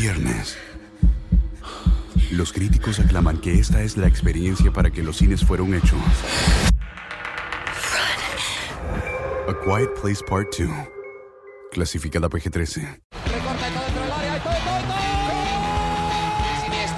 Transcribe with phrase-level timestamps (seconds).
[0.00, 0.56] viernes.
[2.30, 6.00] Los críticos aclaman que esta es la experiencia para que los cines fueron hechos.
[9.46, 10.70] A Quiet Place Part 2.
[11.70, 13.00] Clasificada PG-13.
[13.26, 13.68] Recorta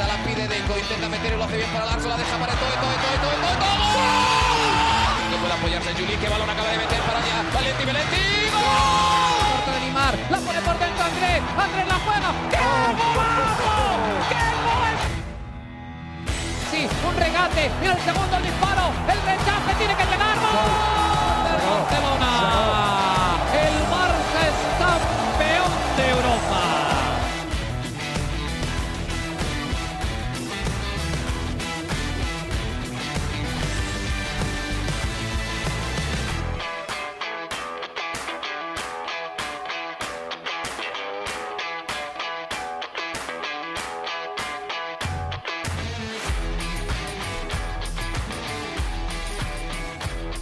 [0.07, 0.79] la pide Deco.
[0.79, 1.87] Intenta meter hace bien para.
[1.87, 3.82] La deja para todo, todo, todo, todo, todo,
[11.13, 11.43] Andrés.
[11.59, 12.31] Andrés la juega.
[12.51, 12.57] ¡Qué
[13.15, 13.73] golazo!
[14.30, 14.97] ¡Qué gol!
[16.70, 17.70] Sí, un regate.
[17.80, 18.93] Mira el segundo disparo.
[19.09, 20.91] El rechace tiene que llegar.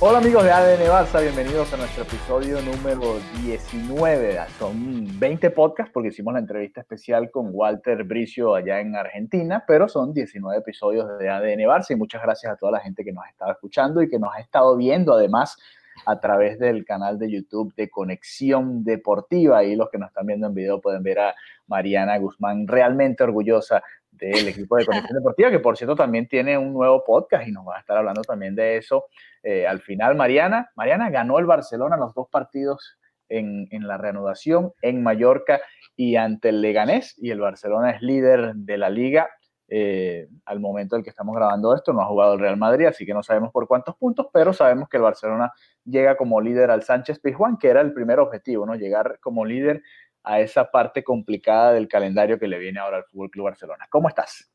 [0.02, 4.38] Hola amigos de ADN Barça, bienvenidos a nuestro episodio número 19.
[4.58, 9.90] Son 20 podcasts porque hicimos la entrevista especial con Walter Bricio allá en Argentina, pero
[9.90, 13.26] son 19 episodios de ADN Barça y muchas gracias a toda la gente que nos
[13.26, 15.58] ha estado escuchando y que nos ha estado viendo además
[16.06, 19.64] a través del canal de YouTube de Conexión Deportiva.
[19.64, 21.34] Y los que nos están viendo en video pueden ver a
[21.66, 23.82] Mariana Guzmán realmente orgullosa
[24.20, 27.66] del equipo de Conexión Deportiva, que por cierto también tiene un nuevo podcast y nos
[27.66, 29.06] va a estar hablando también de eso
[29.42, 30.16] eh, al final.
[30.16, 32.98] Mariana, Mariana ganó el Barcelona los dos partidos
[33.28, 35.60] en, en, la reanudación en Mallorca
[35.96, 39.28] y ante el Leganés y el Barcelona es líder de la liga.
[39.72, 43.06] Eh, al momento en que estamos grabando esto no ha jugado el Real Madrid, así
[43.06, 45.52] que no sabemos por cuántos puntos, pero sabemos que el Barcelona
[45.84, 48.74] llega como líder al Sánchez Pizjuán, que era el primer objetivo, ¿no?
[48.74, 49.80] Llegar como líder
[50.22, 53.86] a esa parte complicada del calendario que le viene ahora al Fútbol Club Barcelona.
[53.90, 54.50] ¿Cómo estás?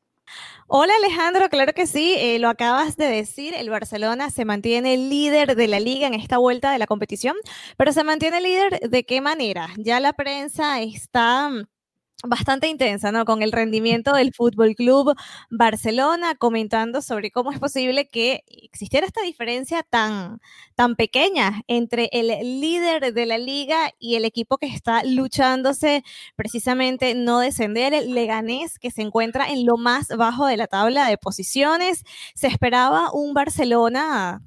[0.66, 5.54] Hola Alejandro, claro que sí, eh, lo acabas de decir, el Barcelona se mantiene líder
[5.54, 7.36] de la liga en esta vuelta de la competición,
[7.76, 9.68] pero se mantiene líder de qué manera?
[9.76, 11.50] Ya la prensa está
[12.24, 13.24] bastante intensa, ¿no?
[13.24, 15.14] Con el rendimiento del Fútbol Club
[15.50, 20.40] Barcelona, comentando sobre cómo es posible que existiera esta diferencia tan,
[20.74, 22.28] tan pequeña entre el
[22.60, 26.04] líder de la liga y el equipo que está luchándose
[26.36, 31.08] precisamente no descender, el Leganés, que se encuentra en lo más bajo de la tabla
[31.08, 32.02] de posiciones.
[32.34, 34.42] Se esperaba un Barcelona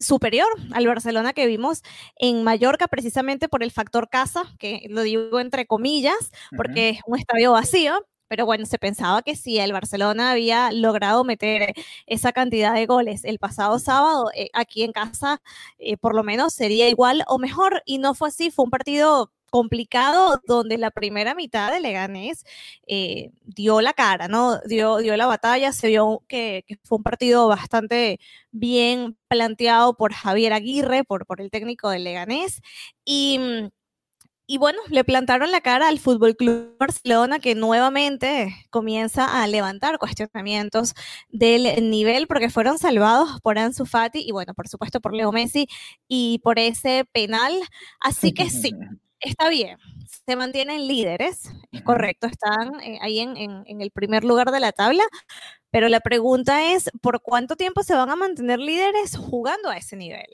[0.00, 1.82] superior al Barcelona que vimos
[2.16, 6.96] en Mallorca, precisamente por el factor casa, que lo digo entre comillas, porque uh -huh.
[6.98, 8.06] es un estadio vacío.
[8.30, 11.72] Pero bueno, se pensaba que si el Barcelona había logrado meter
[12.06, 15.40] esa cantidad de goles el pasado sábado, eh, aquí en casa
[15.78, 17.82] eh, por lo menos sería igual o mejor.
[17.86, 22.44] Y no fue así, fue un partido complicado donde la primera mitad de Leganés
[22.86, 24.58] eh, dio la cara, ¿no?
[24.66, 28.20] Dio, dio la batalla, se vio que, fue un partido bastante
[28.50, 32.60] bien planteado por Javier Aguirre, por, por el técnico de Leganés,
[33.04, 33.40] y,
[34.46, 39.98] y bueno, le plantaron la cara al Fútbol Club Barcelona que nuevamente comienza a levantar
[39.98, 40.94] cuestionamientos
[41.28, 45.68] del nivel porque fueron salvados por Ansu Fati y bueno, por supuesto por Leo Messi
[46.08, 47.52] y por ese penal,
[48.00, 48.72] así que sí,
[49.20, 54.24] está bien, se mantienen líderes, es correcto, están eh, ahí en, en, en, el primer
[54.24, 55.04] lugar de la tabla,
[55.70, 59.96] pero la pregunta es, ¿por cuánto tiempo se van a mantener líderes jugando a ese
[59.96, 60.26] nivel?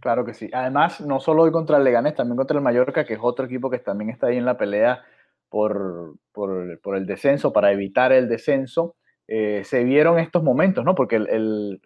[0.00, 0.48] Claro que sí.
[0.52, 3.70] Además, no solo hoy contra el Leganés, también contra el Mallorca, que es otro equipo
[3.70, 5.02] que también está ahí en la pelea
[5.48, 8.94] por, por, por el descenso, para evitar el descenso.
[9.28, 10.94] Eh, se vieron estos momentos, ¿no?
[10.94, 11.80] Porque el,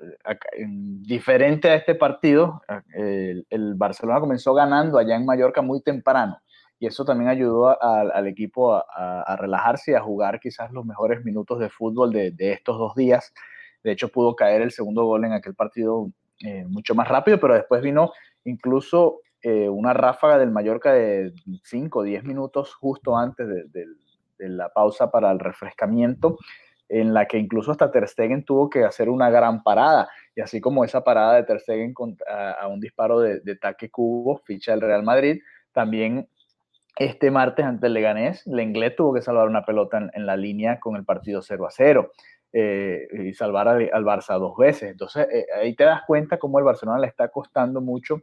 [1.03, 2.63] diferente a este partido,
[2.95, 6.41] el, el, Barcelona comenzó ganando allá en Mallorca muy temprano
[6.81, 11.59] y eso también ayudó al equipo a, relajarse y a jugar quizás los mejores minutos
[11.59, 13.35] de fútbol de, estos dos días.
[13.85, 16.11] De hecho, pudo caer el segundo gol en aquel partido
[16.43, 18.13] eh, mucho más rápido, pero después vino
[18.45, 21.35] incluso eh, una ráfaga del Mallorca de
[21.65, 23.65] 5 o 10 minutos justo antes de,
[24.39, 26.39] de la pausa para el refrescamiento
[26.91, 30.61] en la que incluso hasta Ter Stegen tuvo que hacer una gran parada, y así
[30.61, 31.95] como esa parada de Ter Stegen
[32.29, 35.41] a, un disparo de, de taque cubo, ficha del Real Madrid,
[35.73, 36.29] también
[36.97, 40.81] este martes ante el Leganés, Lenglet tuvo que salvar una pelota en, en, la línea
[40.81, 42.13] con el partido 0 a 0
[42.53, 44.91] eh, y salvar al, al, Barça dos veces.
[44.91, 48.21] Entonces, eh, ahí te das cuenta cómo el Barcelona le está costando mucho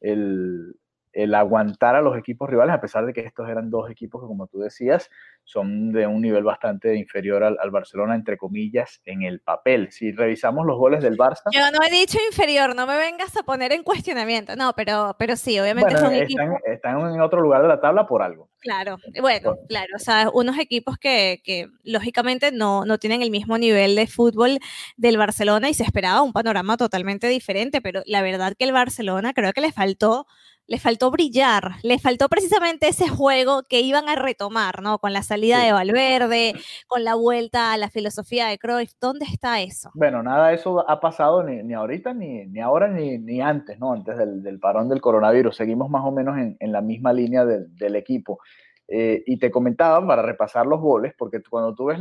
[0.00, 0.74] el,
[1.12, 4.26] el aguantar a los equipos rivales, a pesar de que estos eran dos equipos que,
[4.26, 5.10] como tú decías,
[5.44, 9.90] son de un nivel bastante inferior al, Barcelona, entre comillas, en el papel.
[9.90, 11.42] Si revisamos los goles del Barça...
[11.52, 15.36] Yo no he dicho inferior, no me vengas a poner en cuestionamiento, no, pero, pero
[15.36, 18.48] sí, obviamente son están, están en otro lugar de la tabla por algo.
[18.60, 23.58] Claro, bueno, claro, o sea, unos equipos que, que lógicamente no, no tienen el mismo
[23.58, 24.58] nivel de fútbol
[24.96, 29.32] del Barcelona y se esperaba un panorama totalmente diferente, pero la verdad que el Barcelona
[29.32, 30.26] creo que le faltó
[30.70, 35.00] le faltó brillar, le faltó precisamente ese juego que iban a retomar, ¿no?
[35.00, 36.54] Con la salida de Valverde,
[36.86, 39.90] con la vuelta a la filosofía de Cruyff, ¿dónde está eso?
[39.94, 43.80] Bueno, nada de eso ha pasado ni, ni ahorita, ni, ni ahora, ni, ni, antes,
[43.80, 43.92] ¿no?
[43.92, 45.56] Antes del, del, parón del coronavirus.
[45.56, 48.38] Seguimos más o menos en, en la misma línea del, del equipo.
[48.86, 51.98] Eh, y te comentaba para repasar los goles, porque cuando tú ves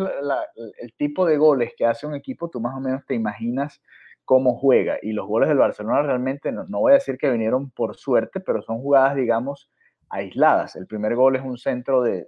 [0.80, 3.82] el tipo de goles que hace un equipo, tú más o menos te imaginas
[4.30, 5.00] cómo juega.
[5.02, 8.62] Y los goles del Barcelona realmente, no, voy a decir que vinieron por suerte, pero
[8.62, 9.72] son jugadas, digamos,
[10.08, 10.76] aisladas.
[10.76, 12.28] El primer gol es un centro de,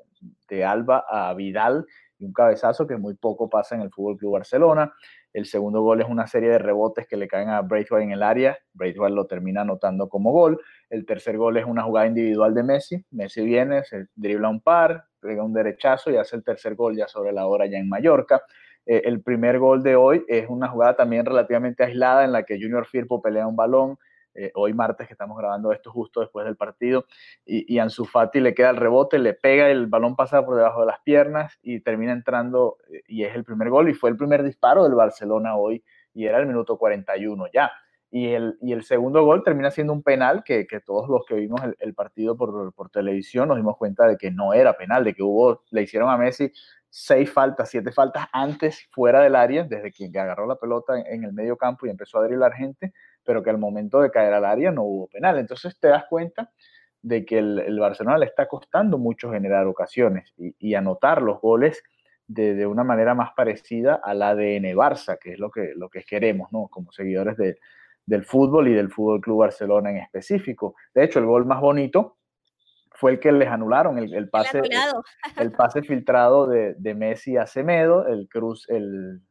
[0.66, 1.86] Alba a Vidal
[2.18, 4.92] y un cabezazo que muy poco pasa en el Fútbol Club Barcelona.
[5.32, 8.24] El segundo gol es una serie de rebotes que le caen a Braithwaite en el
[8.24, 8.58] área.
[8.74, 10.60] Braithwaite lo termina anotando como gol.
[10.90, 13.06] El tercer gol es una jugada individual de Messi.
[13.12, 17.08] Messi viene, se dribla un par, pega un derechazo y hace el tercer gol ya
[17.08, 18.42] sobre la hora ya en Mallorca.
[18.86, 22.60] Eh, el primer gol de hoy es una jugada también relativamente aislada en la que
[22.60, 23.98] Junior Firpo pelea un balón.
[24.34, 27.06] Eh, hoy martes que estamos grabando esto justo después del partido
[27.46, 30.80] y, y Ansu Fati le queda el rebote, le pega el balón pasa por debajo
[30.80, 34.16] de las piernas y termina entrando eh, y es el primer gol y fue el
[34.16, 37.72] primer disparo del Barcelona hoy y era el minuto 41 ya.
[38.10, 41.36] Y el, y el segundo gol termina siendo un penal que, que todos los que
[41.36, 45.06] vimos el, el partido por, por, televisión nos dimos cuenta de que no era penal,
[45.06, 46.52] de que hubo, le hicieron a Messi
[46.94, 51.32] seis faltas, siete faltas antes fuera del área, desde que agarró la pelota en, el
[51.32, 52.94] medio campo y empezó a driblar gente,
[53.24, 55.40] pero que al momento de caer al área no hubo penal.
[55.40, 56.52] Entonces te das cuenta
[57.02, 61.82] de que el, Barcelona le está costando mucho generar ocasiones y, anotar los goles
[62.28, 66.52] de, una manera más parecida al ADN Barça, que es lo que, lo que queremos,
[66.52, 66.68] ¿no?
[66.68, 67.38] Como seguidores
[68.06, 70.76] del fútbol y del Fútbol Club Barcelona en específico.
[70.94, 72.18] De hecho, el gol más bonito
[73.02, 74.62] fue el que les anularon, el, pase,
[75.38, 79.22] el, pase filtrado de, de, Messi a Semedo, el cruz, el,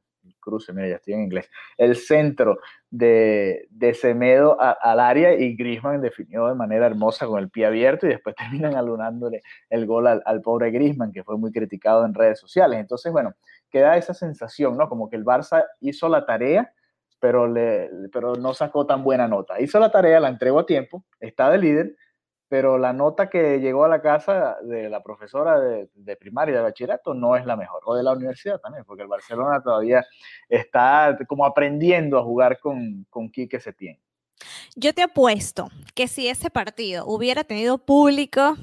[0.41, 2.59] cruce, mira, ya estoy en inglés, el centro
[2.91, 8.09] de, de Semedo al área y Grisman definió de manera hermosa con el pie abierto
[8.09, 8.35] y después
[8.65, 12.81] terminan alunándole el gol al, al pobre Grisman, que fue muy criticado en redes sociales.
[12.81, 13.35] Entonces, bueno,
[13.71, 14.89] queda esa sensación, ¿no?
[14.89, 16.73] Como que el Barça hizo la tarea,
[17.21, 19.61] pero, le, pero no sacó tan buena nota.
[19.61, 21.97] Hizo la tarea, la entregó a tiempo, está de líder,
[22.51, 26.63] pero la nota que llegó a la casa de la profesora de, de, primaria de
[26.63, 30.05] bachillerato no es la mejor, o de la universidad también, porque el Barcelona todavía
[30.49, 34.01] está como aprendiendo a jugar con, con Quique Setién.
[34.75, 38.57] Yo te apuesto que si ese partido hubiera tenido público...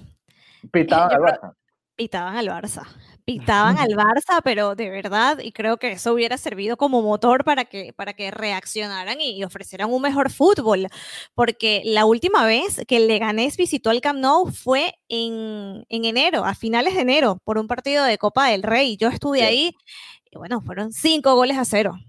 [0.69, 1.55] Pitaban al Barça.
[1.95, 2.83] Pitaban al Barça
[3.27, 7.65] pitaban al Barça, pero de verdad, y creo que eso hubiera servido como motor para
[7.65, 10.87] que, para que reaccionaran y, ofrecieran un mejor fútbol,
[11.35, 16.45] porque la última vez que el Leganés visitó el Camp Nou fue en, en enero,
[16.45, 18.95] a finales de enero, por un partido de Copa del Rey.
[18.95, 19.75] Yo estuve ahí
[20.31, 21.99] y bueno, fueron cinco goles a cero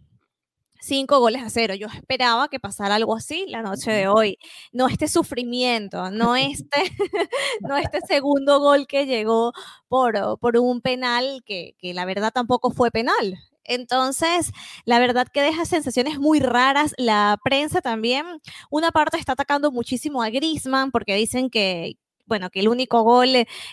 [0.81, 1.75] cinco goles a cero.
[1.75, 4.39] Yo esperaba que pasara algo así la noche de hoy.
[4.73, 6.93] No este sufrimiento, no este,
[7.61, 9.53] no este segundo gol que llegó
[9.89, 13.39] por, por un penal que, que la verdad tampoco fue penal.
[13.65, 14.51] Entonces,
[14.87, 16.95] la verdad que deja sensaciones muy raras.
[16.97, 18.25] La prensa también,
[18.71, 21.97] una parte está atacando muchísimo a Grisman porque dicen que,
[22.27, 23.29] bueno, que el único gol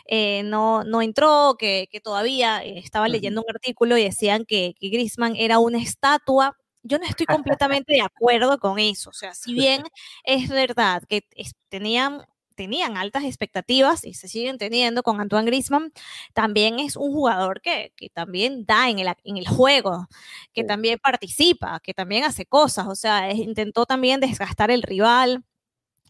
[0.07, 4.89] eh, no, no entró, que, que todavía estaba leyendo un artículo y decían que, que
[4.89, 9.09] Grisman era una estatua yo no estoy completamente de acuerdo con eso.
[9.09, 9.83] O sea, si bien
[10.23, 11.27] es verdad que
[11.69, 12.23] tenían
[12.55, 15.91] tenían altas expectativas y se siguen teniendo con Antoine Griezmann,
[16.33, 20.07] también es un jugador que, que también da en el, en el juego,
[20.53, 25.43] que también participa, que también hace cosas, o sea, intentó también desgastar el rival.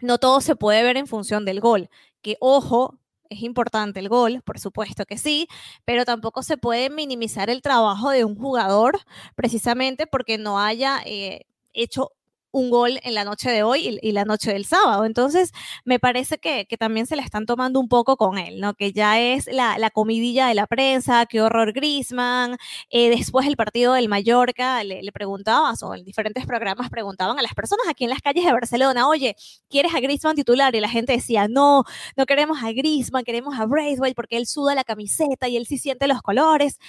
[0.01, 1.89] No todo se puede ver en función del gol,
[2.22, 5.48] que ojo, es importante el gol, por supuesto que sí,
[5.86, 9.00] pero tampoco se puede minimizar el trabajo de un jugador
[9.36, 12.12] precisamente porque no haya eh, hecho
[12.55, 15.03] un gol en la noche de hoy y, la noche del sábado.
[15.03, 15.51] Entonces,
[15.83, 18.74] me parece que, también se la están tomando un poco con él, ¿no?
[18.75, 22.55] Que ya es la, comidilla de la prensa, qué horror Grisman.
[22.89, 27.41] Eh, después el partido del Mallorca, le, le preguntabas, o en diferentes programas preguntaban a
[27.41, 29.35] las personas aquí en las calles de Barcelona, oye,
[29.69, 30.74] ¿quieres a Grisman titular?
[30.75, 31.83] Y la gente decía, no,
[32.15, 35.77] no queremos a Grisman, queremos a Braithwaite porque él suda la camiseta y él sí
[35.77, 36.79] siente los colores.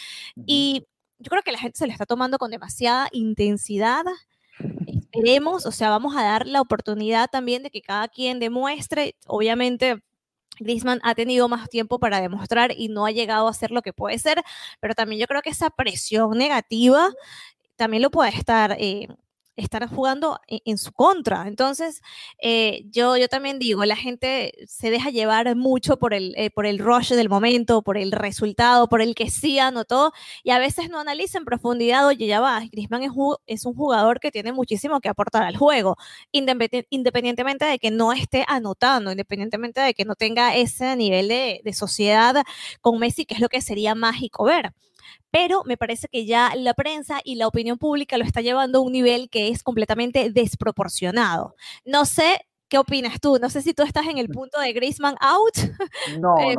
[0.46, 0.86] Y
[1.18, 4.04] yo creo que la gente se le está tomando con demasiada intensidad
[5.16, 10.02] esperemos, o sea, vamos a dar la oportunidad también de que cada quien demuestre, obviamente
[10.58, 13.92] Griezmann ha tenido más tiempo para demostrar y no ha llegado a ser lo que
[13.92, 14.42] puede ser,
[14.80, 17.10] pero también yo creo que esa presión negativa
[17.76, 19.08] también lo puede estar eh,
[19.56, 21.48] estar jugando en, su contra.
[21.48, 22.02] Entonces,
[22.38, 26.66] eh, yo, yo también digo, la gente se deja llevar mucho por el, eh, por
[26.66, 30.12] el rush del momento, por el resultado, por el que sí anotó,
[30.44, 33.12] y a veces no analiza en profundidad, oye, ya va, Griezmann es,
[33.46, 35.96] es un jugador que tiene muchísimo que aportar al juego,
[36.32, 41.72] independientemente de que no esté anotando, independientemente de que no tenga ese nivel de, de
[41.72, 42.44] sociedad
[42.80, 44.72] con Messi, que es lo que sería mágico ver
[45.36, 48.80] pero me parece que ya la prensa y la opinión pública lo está llevando a
[48.80, 51.54] un nivel que es completamente desproporcionado.
[51.84, 53.38] No sé ¿Qué opinas tú?
[53.40, 55.54] No sé si tú estás en el punto de Griezmann out,
[56.20, 56.56] no, eh,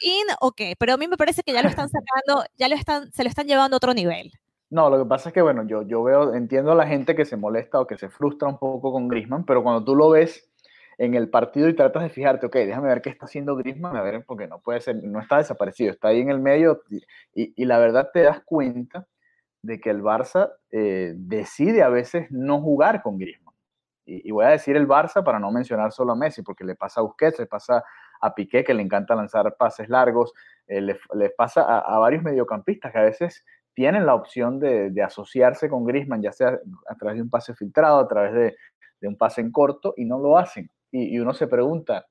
[0.00, 2.74] in o qué, pero a mí me parece que ya lo están sacando, ya lo
[2.74, 4.30] están, se lo están llevando a otro nivel.
[4.68, 7.24] No, lo que pasa es que, bueno, yo, yo veo, entiendo a la gente que
[7.24, 10.46] se molesta o que se frustra un poco con Griezmann, pero cuando tú lo ves
[10.98, 14.02] en el partido y tratas de fijarte, ok, déjame ver qué está haciendo Griezmann, a
[14.02, 16.82] ver, porque no puede ser, no está desaparecido, está ahí en el medio
[17.34, 19.06] y, y la verdad te das cuenta
[19.62, 23.54] de que el Barça eh, decide a veces no jugar con Griezmann.
[24.06, 27.00] Y, voy a decir el Barça para no mencionar solo a Messi, porque le pasa
[27.00, 27.84] a Busquets, le pasa
[28.22, 30.32] a Piqué, que le encanta lanzar pases largos,
[30.66, 35.02] eh, le, pasa a, a, varios mediocampistas que a veces tienen la opción de, de,
[35.02, 38.56] asociarse con Griezmann, ya sea a través de un pase filtrado, a través de,
[39.00, 42.06] de un pase en corto, y no lo hacen y, uno se pregunta,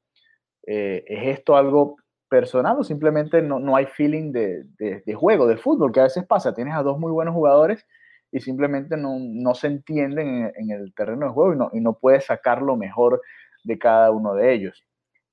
[0.65, 1.97] eh, ¿es esto algo
[2.29, 6.25] personal o simplemente no, no hay feeling de, de, juego, de fútbol, que a veces
[6.25, 6.53] pasa?
[6.53, 7.85] Tienes a dos muy buenos jugadores
[8.31, 11.97] y simplemente no, no se entienden en, el terreno de juego y no, y no
[11.97, 13.21] puedes sacar lo mejor
[13.63, 14.85] de cada uno de ellos.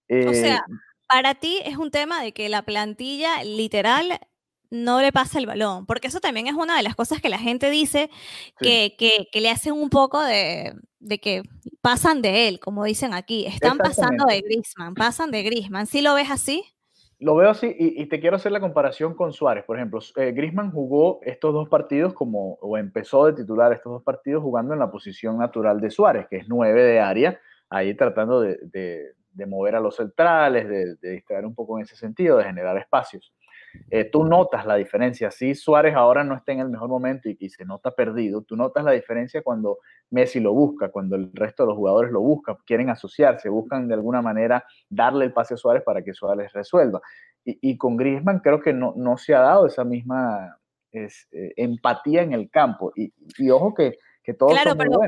[0.08, 0.74] o sea, eh,
[1.08, 4.20] para ti es un tema de que la plantilla literal
[4.70, 7.38] no le pasa el balón, porque eso también es una de las cosas que la
[7.38, 8.10] gente dice
[8.58, 11.42] que, que, le hacen un poco de, de, que
[11.80, 16.14] pasan de él, como dicen aquí, están pasando de Grisman, pasan de Grisman, ¿sí lo
[16.14, 16.64] ves así?
[17.20, 20.72] Lo veo así y, te quiero hacer la comparación con Suárez, por ejemplo, eh, Grisman
[20.72, 24.90] jugó estos dos partidos como, o empezó de titular estos dos partidos jugando en la
[24.90, 28.58] posición natural de Suárez, que es nueve de área, ahí tratando de,
[29.34, 33.32] de mover a los centrales, de distraer un poco en ese sentido, de generar espacios.
[33.90, 35.30] Eh, tú notas la diferencia.
[35.30, 38.84] Si Suárez ahora no está en el mejor momento y, se nota perdido, tú notas
[38.84, 39.78] la diferencia cuando
[40.10, 43.94] Messi lo busca, cuando el resto de los jugadores lo buscan, quieren asociarse, buscan de
[43.94, 47.00] alguna manera darle el pase a Suárez para que Suárez resuelva.
[47.44, 50.56] Y, con Griezmann creo que no, se ha dado esa misma
[50.92, 51.08] eh,
[51.56, 52.92] empatía en el campo.
[52.96, 53.12] Y,
[53.50, 54.98] ojo que, que todos claro, pero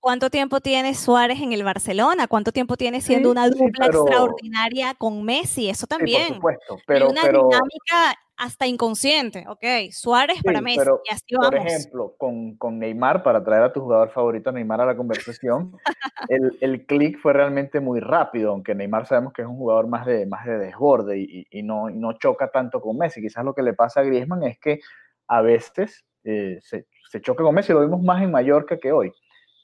[0.00, 2.26] ¿cuánto, tiempo tiene Suárez en el Barcelona?
[2.26, 5.68] ¿Cuánto tiempo tiene siendo una dupla extraordinaria con Messi?
[5.68, 6.40] Eso también.
[6.40, 9.92] por supuesto, pero, una dinámica hasta inconsciente, ok.
[9.92, 11.50] Suárez para Messi, y así vamos.
[11.50, 15.76] Por ejemplo, con, con, Neymar, para traer a tu jugador favorito, Neymar, a la conversación,
[16.30, 20.06] el, el clic fue realmente muy rápido, aunque Neymar sabemos que es un jugador más
[20.06, 23.20] de, más de desborde y, y, no, y no choca tanto con Messi.
[23.20, 24.80] Quizás lo que le pasa a Griezmann es que
[25.28, 29.12] a veces eh, se, se, choca con Messi, lo vimos más en Mallorca que hoy.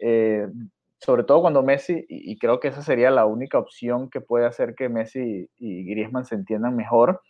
[0.01, 0.47] Eh,
[0.99, 4.75] sobre todo cuando Messi, y, creo que esa sería la única opción que puede hacer
[4.75, 7.23] que Messi y, Griezmann se entiendan mejor,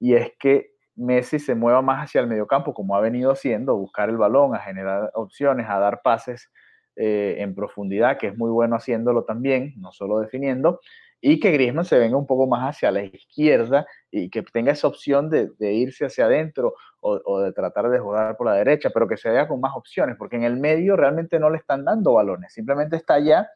[0.00, 4.08] y es que Messi se mueva más hacia el mediocampo, como ha venido haciendo, buscar
[4.08, 6.50] el balón, a generar opciones, a dar pases
[6.96, 10.80] eh, en profundidad, que es muy bueno haciéndolo también, no solo definiendo,
[11.24, 14.88] y que Griezmann se venga un poco más hacia la izquierda y que tenga esa
[14.88, 19.16] opción de, irse hacia adentro o, de tratar de jugar por la derecha, pero que
[19.16, 22.52] se vea con más opciones, porque en el medio realmente no le están dando balones,
[22.52, 23.48] simplemente está allá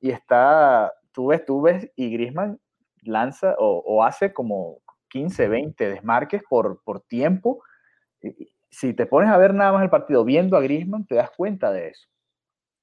[0.00, 2.60] y está, tú ves, tú ves, y Griezmann
[3.02, 7.64] lanza o, hace como 15, 20 desmarques por, por tiempo.
[8.70, 11.72] Si te pones a ver nada más el partido viendo a Griezmann, te das cuenta
[11.72, 12.08] de eso.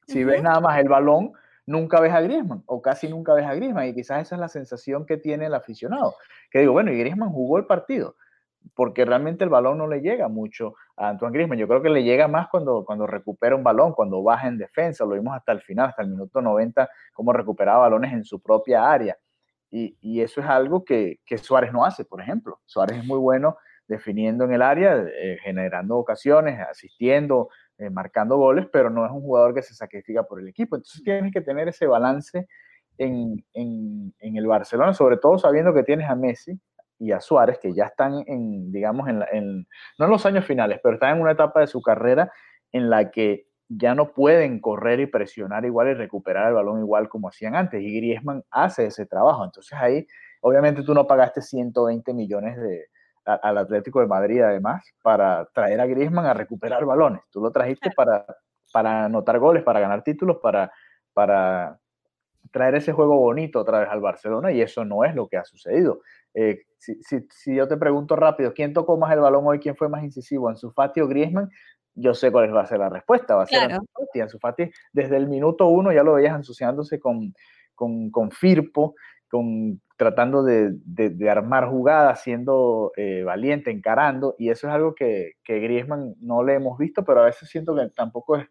[0.07, 1.31] Si ves nada más el balón,
[1.65, 4.49] nunca ves a Griezmann o casi nunca ves a Griezmann y quizás esa es la
[4.49, 6.15] sensación que tiene el aficionado,
[6.51, 8.15] que digo, bueno, y Griezmann jugó el partido
[8.73, 11.59] porque realmente el balón no le llega mucho a Antoine Griezmann.
[11.59, 15.05] Yo creo que le llega más cuando, cuando recupera un balón, cuando baja en defensa.
[15.05, 18.89] Lo vimos hasta el final, hasta el minuto 90, cómo recuperaba balones en su propia
[18.89, 19.17] área.
[19.69, 22.59] Y, y eso es algo que, que, Suárez no hace, por ejemplo.
[22.65, 23.57] Suárez es muy bueno
[23.87, 29.21] definiendo en el área, eh, generando ocasiones, asistiendo, eh, marcando goles, pero no es un
[29.21, 30.75] jugador que se sacrifica por el equipo.
[30.75, 32.47] Entonces tienes que tener ese balance
[32.97, 36.57] en, en, el Barcelona, sobre todo sabiendo que tienes a Messi
[36.99, 39.67] y a Suárez, que ya están en, digamos, en, en,
[39.99, 42.31] no en los años finales, pero están en una etapa de su carrera
[42.71, 47.09] en la que ya no pueden correr y presionar igual y recuperar el balón igual
[47.09, 47.81] como hacían antes.
[47.81, 49.43] Y Griezmann hace ese trabajo.
[49.43, 50.07] Entonces ahí,
[50.41, 52.85] obviamente tú no pagaste 120 millones de,
[53.25, 57.21] al Atlético de Madrid además para traer a Griezmann a recuperar balones.
[57.31, 58.25] Tú lo trajiste para,
[58.71, 60.71] para anotar goles, para ganar títulos, para,
[61.13, 61.79] para
[62.51, 65.45] traer ese juego bonito otra vez al Barcelona y eso no es lo que ha
[65.45, 66.01] sucedido.
[66.33, 69.59] Eh, si, si, yo te pregunto rápido, ¿quién tocó más el balón hoy?
[69.59, 70.49] ¿Quién fue más incisivo?
[70.49, 71.49] ¿Ansu Fati o Griezmann?
[71.95, 73.35] Yo sé cuál va a ser la respuesta.
[73.35, 74.21] Va a ser Ansu Fati.
[74.21, 77.33] Ansu Fati desde el minuto uno ya lo veías ensuciándose con,
[77.73, 78.95] con, con Firpo,
[79.35, 85.33] con, tratando de, de, armar jugadas, siendo eh, valiente, encarando, y eso es algo que,
[85.43, 88.47] que Griezmann no le hemos visto, pero a veces siento que tampoco es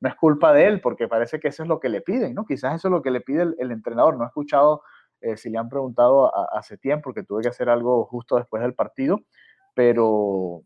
[0.00, 2.44] no es culpa de él, porque parece que eso es lo que le piden, ¿no?
[2.44, 4.16] Quizás eso es lo que le pide el, entrenador.
[4.16, 4.82] No he escuchado
[5.20, 8.74] eh, si le han preguntado hace tiempo, porque tuve que hacer algo justo después del
[8.74, 9.20] partido,
[9.74, 10.62] pero,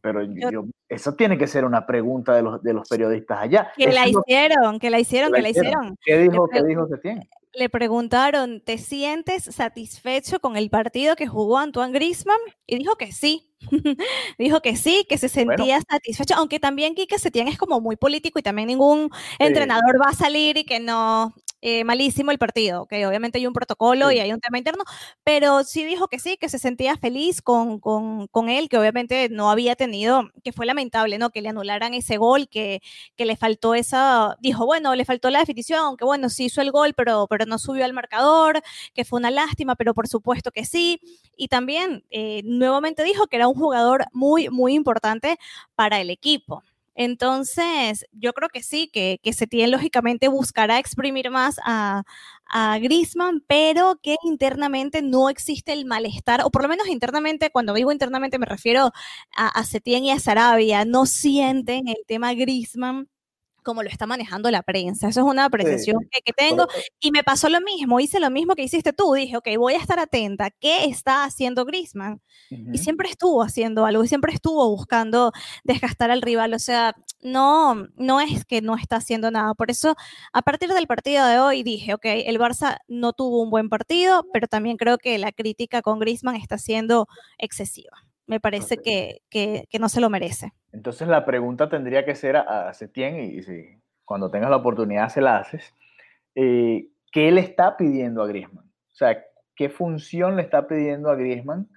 [0.00, 3.72] pero yo, eso tiene que ser una pregunta de los, de los periodistas allá.
[3.76, 5.96] Que la hicieron, que la hicieron, que la hicieron.
[6.04, 7.28] ¿Qué dijo, ¿qué dijo Setién?
[7.54, 12.38] Le preguntaron, ¿te sientes satisfecho con el partido que jugó Antoine Grisman?
[12.66, 13.48] Y dijo que sí.
[14.38, 18.38] dijo que sí, que se sentía satisfecho, aunque también Quique Setién es como muy político
[18.38, 23.06] y también ningún entrenador va a salir y que no, eh, malísimo el partido, que
[23.06, 24.84] obviamente hay un protocolo y hay un tema interno,
[25.24, 29.28] pero sí dijo que sí, que se sentía feliz con, con, con, él, que obviamente
[29.30, 31.30] no había tenido, que fue lamentable, ¿no?
[31.30, 32.80] Que le anularan ese gol, que,
[33.16, 36.70] que le faltó esa, dijo, bueno, le faltó la definición, aunque bueno, sí hizo el
[36.72, 38.60] gol, pero, pero no subió al marcador,
[38.94, 41.00] que fue una lástima, pero por supuesto que sí.
[41.36, 45.38] Y también eh, nuevamente dijo que era un jugador muy, muy importante
[45.74, 46.62] para el equipo.
[46.94, 52.04] Entonces, yo creo que sí, que, que Setién lógicamente buscará exprimir más a,
[52.46, 57.74] a Grisman, pero que internamente no existe el malestar, o por lo menos internamente, cuando
[57.74, 58.92] digo internamente me refiero
[59.36, 63.08] a, a Setién y a Sarabia, no sienten el tema Grisman
[63.62, 65.08] como lo está manejando la prensa.
[65.08, 66.66] Eso es una apreciación que, tengo.
[67.00, 69.12] Y me pasó lo mismo, hice lo mismo que hiciste tú.
[69.14, 70.50] Dije, ok, voy a estar atenta.
[70.50, 72.20] ¿Qué está haciendo Grisman?
[72.50, 75.32] Y siempre estuvo haciendo algo, y siempre estuvo buscando
[75.64, 76.54] desgastar al rival.
[76.54, 79.54] O sea, no, no es que no está haciendo nada.
[79.54, 79.96] Por eso,
[80.32, 84.26] a partir del partido de hoy, dije, ok, el Barça no tuvo un buen partido,
[84.32, 89.64] pero también creo que la crítica con Grisman está siendo excesiva me parece que, que,
[89.68, 90.52] que, no se lo merece.
[90.72, 95.08] Entonces la pregunta tendría que ser a, a Setien, y, si cuando tengas la oportunidad
[95.08, 95.74] se la haces,
[96.34, 98.66] eh, ¿qué le está pidiendo a Griezmann?
[98.66, 99.22] O sea,
[99.56, 101.68] ¿qué función le está pidiendo a Griezmann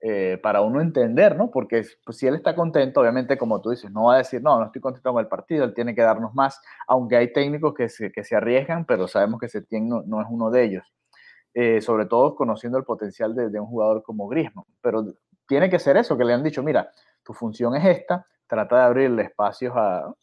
[0.00, 1.50] eh, para uno entender, ¿no?
[1.50, 4.58] Porque pues, si él está contento, obviamente, como tú dices, no va a decir, no,
[4.58, 7.88] no estoy contento con el partido, él tiene que darnos más, aunque hay técnicos que
[7.88, 10.84] se, que se arriesgan, pero sabemos que Setien no, no es uno de ellos.
[11.54, 14.64] Eh, sobre todo conociendo el potencial de, de, un jugador como Griezmann.
[14.82, 15.04] Pero
[15.46, 16.90] tiene que ser eso, que le han dicho, mira,
[17.22, 19.74] tu función es esta, trata de abrirle espacios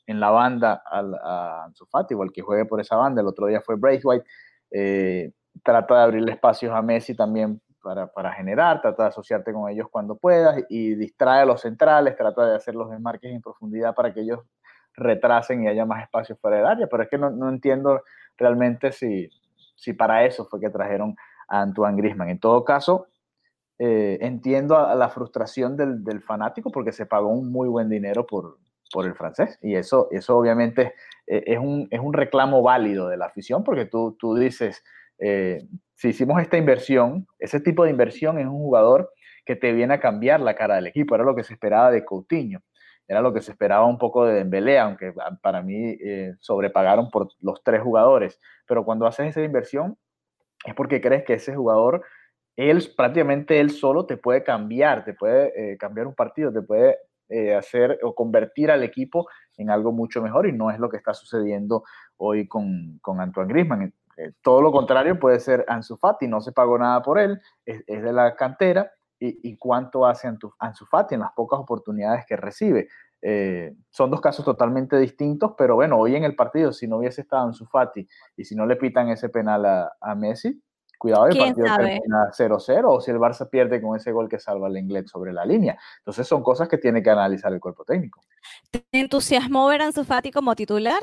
[0.05, 3.47] en la banda a, a Ansu o al que juegue por esa banda, el otro
[3.47, 4.25] día fue Braithwaite,
[4.71, 5.31] eh,
[5.63, 9.87] trata de abrirle espacios a Messi también para, para, generar, trata de asociarte con ellos
[9.89, 14.13] cuando puedas y distrae a los centrales, trata de hacer los desmarques en profundidad para
[14.13, 14.39] que ellos
[14.93, 18.01] retrasen y haya más espacio fuera del área, pero es que no, no entiendo
[18.37, 19.29] realmente si,
[19.75, 21.15] si para eso fue que trajeron
[21.47, 22.29] a Antoine Grisman.
[22.29, 23.07] En todo caso,
[23.83, 28.59] eh, entiendo a, la frustración del, fanático porque se pagó un muy buen dinero por,
[29.03, 29.57] el francés.
[29.63, 30.93] Y eso, eso obviamente
[31.25, 34.83] eh, es, un, es, un, reclamo válido de la afición porque tú, tú dices,
[35.17, 35.65] eh,
[35.95, 39.11] si hicimos esta inversión, ese tipo de inversión es un jugador
[39.45, 41.15] que te viene a cambiar la cara del equipo.
[41.15, 42.61] Era lo que se esperaba de Coutinho.
[43.07, 45.97] Era lo que se esperaba un poco de Dembélé, aunque para mí
[46.39, 48.39] sobrepagaron por los tres jugadores.
[48.67, 49.97] Pero cuando haces esa inversión
[50.65, 52.03] es porque crees que ese jugador
[52.55, 56.97] él prácticamente él solo te puede cambiar, te puede eh, cambiar un partido, te puede
[57.29, 60.97] eh, hacer o convertir al equipo en algo mucho mejor y no es lo que
[60.97, 61.83] está sucediendo
[62.17, 63.93] hoy con, con Antoine Griezmann.
[64.17, 67.85] Eh, todo lo contrario puede ser Ansu Fati, no se pagó nada por él, es,
[67.85, 72.89] de la cantera y, y, cuánto hace Ansu Fati en las pocas oportunidades que recibe.
[73.91, 77.45] son dos casos totalmente distintos, pero bueno, hoy en el partido, si no hubiese estado
[77.45, 80.61] Ansu Fati y si no le pitan ese penal a, a Messi,
[81.01, 84.67] Cuidado, el partido termina 0-0 o si el Barça pierde con ese gol que salva
[84.67, 85.75] al inglés sobre la línea.
[85.97, 88.21] Entonces son cosas que tiene que analizar el cuerpo técnico.
[88.69, 91.01] ¿Te entusiasmó ver a Ansu Fati como titular?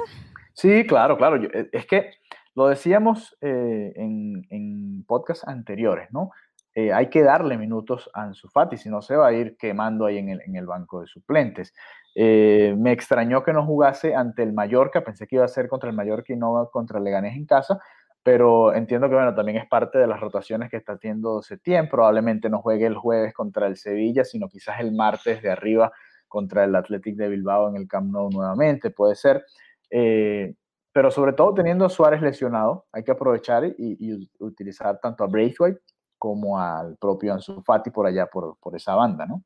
[0.52, 1.42] Sí, claro, claro.
[1.42, 2.12] Eh, es que
[2.54, 6.30] lo decíamos eh, en, en podcasts anteriores, ¿no?
[6.76, 10.06] Eh, hay que darle minutos a Ansu Fati, si no se va a ir quemando
[10.06, 11.74] ahí en el, en el banco de suplentes.
[12.14, 15.90] Eh, me extrañó que no jugase ante el Mallorca, pensé que iba a ser contra
[15.90, 17.80] el Mallorca y no contra el Leganés en casa,
[18.28, 21.88] pero entiendo que bueno, también es parte de las rotaciones que está haciendo Setién.
[21.88, 25.90] Probablemente no juegue el jueves contra el Sevilla, sino quizás el martes de arriba
[26.26, 29.46] contra el Athletic de Bilbao en el Camp Nou nuevamente, puede ser.
[29.88, 30.54] Eh,
[30.92, 35.26] pero sobre todo teniendo a Suárez lesionado, hay que aprovechar y, y utilizar tanto a
[35.26, 35.80] Braithwaite
[36.18, 39.42] como al propio Ansu Fati por allá, por, por esa banda, ¿no?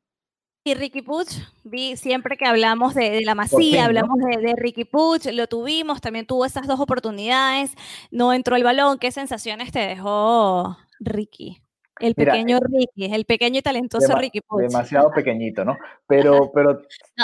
[0.65, 1.27] Y Ricky Puch,
[1.65, 6.45] vi siempre que hablamos de, la Masía, hablamos de, Ricky Puch, lo tuvimos, también tuvo
[6.45, 7.75] esas dos oportunidades,
[8.11, 8.97] no entró el balón.
[8.97, 11.61] ¿Qué sensaciones te dejó Ricky?
[11.99, 14.61] El pequeño Ricky, el pequeño y talentoso Ricky Puch.
[14.61, 15.77] Demasiado pequeñito, ¿no?
[16.07, 16.81] Pero, pero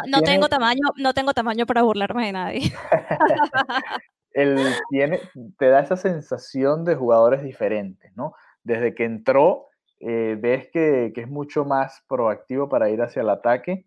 [0.09, 2.61] no, tengo tamaño, no tengo tamaño para burlarme de nadie.
[4.33, 4.57] Él
[4.89, 5.21] tiene,
[5.57, 8.33] te da esa sensación de jugadores diferentes, ¿no?
[8.63, 9.68] Desde que entró,
[9.99, 13.85] eh, ves que, es mucho más proactivo para ir hacia el ataque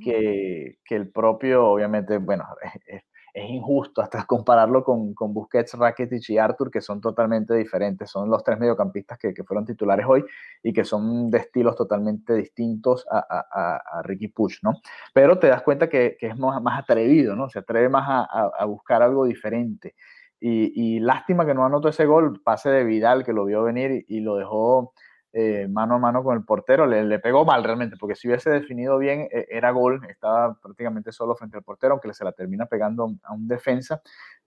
[0.00, 2.44] que, el propio, obviamente, bueno,
[2.86, 3.02] es,
[3.34, 8.10] injusto hasta compararlo con, con, Busquets, Rakitic y Arthur, que son totalmente diferentes.
[8.10, 10.24] Son los tres mediocampistas que, fueron titulares hoy
[10.62, 14.74] y que son de estilos totalmente distintos a, Ricky Push, ¿no?
[15.14, 17.48] Pero te das cuenta que, es más, más, atrevido, ¿no?
[17.48, 19.94] Se atreve más a, buscar algo diferente.
[20.38, 24.20] Y, lástima que no anotó ese gol, pase de Vidal, que lo vio venir y
[24.20, 24.92] lo dejó
[25.32, 28.98] eh, mano a mano con el portero, le, pegó mal realmente, porque si hubiese definido
[28.98, 33.10] bien, e, era gol, estaba prácticamente solo frente al portero, aunque se la termina pegando
[33.22, 34.02] a un defensa.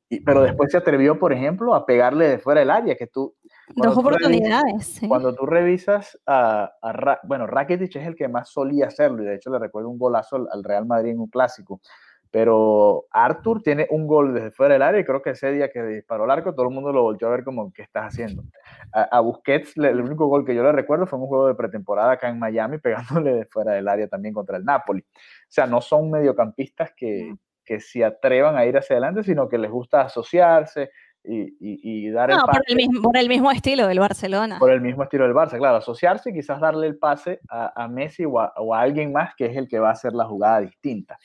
[0.08, 3.34] Y, pero después se atrevió, por ejemplo, a pegarle de fuera del área, que tú...
[3.76, 5.02] Dos oportunidades.
[5.08, 6.71] Cuando tú revisas a,
[7.24, 10.48] bueno, Rakitic es el que más solía hacerlo, y de hecho le recuerdo un golazo
[10.52, 11.82] al Real Madrid en un clásico,
[12.36, 15.82] pero Arthur tiene un gol desde fuera del área y creo que ese día que
[15.84, 18.43] disparó el arco todo el mundo lo volvió a ver como, ¿qué estás haciendo?
[18.91, 22.28] A, Busquets, el único gol que yo le recuerdo fue un juego de pretemporada acá
[22.28, 25.00] en Miami, pegándole de fuera del área también contra el Napoli.
[25.00, 29.58] O sea, no son mediocampistas que, que se atrevan a ir hacia adelante, sino que
[29.58, 30.91] les gusta asociarse,
[31.24, 32.52] y, y, dar el pase.
[32.52, 34.60] Por el, mismo, por el mismo estilo del Barcelona.
[34.60, 37.88] Por el mismo estilo del Barça, claro, asociarse y quizás darle el pase a, a
[37.88, 40.26] Messi o a, o a, alguien más que es el que va a hacer la
[40.26, 41.17] jugada distinta.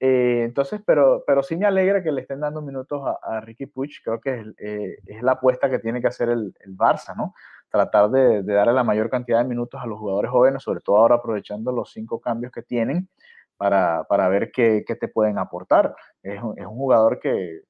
[0.00, 3.90] Eh, entonces, pero, pero sí me alegra que le estén dando minutos a, Ricky Puig.
[4.02, 7.34] Creo que es, eh, la apuesta que tiene que hacer el, el Barça, ¿no?
[7.68, 11.16] Tratar de, darle la mayor cantidad de minutos a los jugadores jóvenes, sobre todo ahora
[11.16, 13.08] aprovechando los cinco cambios que tienen
[13.56, 15.94] para, para ver qué, te pueden aportar.
[16.22, 17.62] Es, es un jugador que,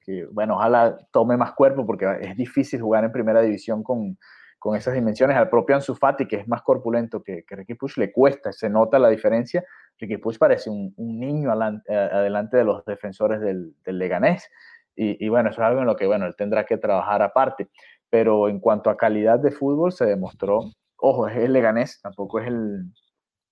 [0.00, 4.18] que, bueno, ojalá tome más cuerpo porque es difícil jugar en primera división con,
[4.58, 5.36] con esas dimensiones.
[5.36, 8.70] Al propio Ansu Fati, que es más corpulento que, que Ricky Puig, le cuesta, se
[8.70, 9.62] nota la diferencia
[9.98, 11.50] Ricky Puig parece un, niño
[11.88, 14.48] eh, adelante de los defensores del, Leganés.
[14.96, 17.68] Y, bueno, eso es algo en lo que, bueno, él tendrá que trabajar aparte.
[18.10, 22.46] Pero en cuanto a calidad de fútbol, se demostró, ojo, es el Leganés, tampoco es
[22.46, 22.84] el,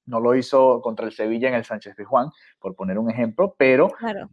[0.07, 3.89] no lo hizo contra el Sevilla en el Sánchez Juan, por poner un ejemplo, pero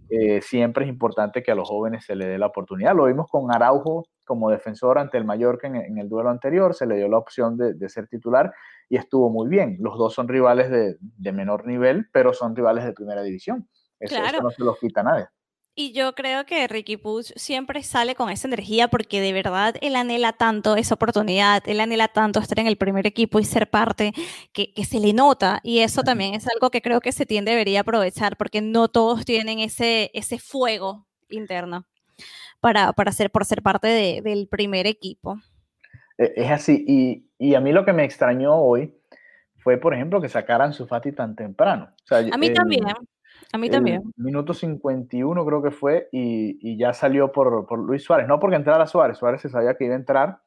[0.09, 2.95] eh, siempre es importante que a los jóvenes se le dé la oportunidad.
[2.95, 6.97] Lo vimos con Araujo como defensor ante el Mallorca en, el duelo anterior, se le
[6.97, 8.53] dio la opción de, ser titular
[8.89, 9.77] y estuvo muy bien.
[9.79, 13.69] Los dos son rivales de, menor nivel, pero son rivales de primera división.
[13.99, 15.27] Eso, no se los quita nadie.
[15.75, 19.95] Y yo creo que Ricky Puig siempre sale con esa energía porque de verdad él
[19.95, 24.11] anhela tanto esa oportunidad, él anhela tanto estar en el primer equipo y ser parte
[24.51, 25.61] que, se le nota.
[25.63, 29.23] Y eso también es algo que creo que se tiende debería aprovechar porque no todos
[29.23, 31.85] tienen ese, ese fuego interno
[32.59, 35.39] para, para ser, por ser parte del primer equipo.
[36.19, 38.93] E, es así, y, y, a mí lo que me extrañó hoy
[39.57, 41.89] fue, por ejemplo, que sacaran su Fati tan temprano.
[42.11, 42.83] a mí también,
[43.53, 44.03] a mí también.
[44.17, 48.57] Minuto 51 creo que fue, y, y ya salió por, por, Luis Suárez, no porque
[48.57, 50.39] entrara Suárez, Suárez se sabía que iba a entrar,